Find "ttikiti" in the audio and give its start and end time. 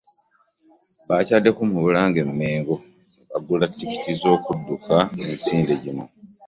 3.71-4.11